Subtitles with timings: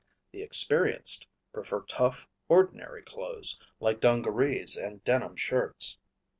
[0.31, 5.99] The experienced prefer tough, ordinary clothes like dungarees and denim shirts.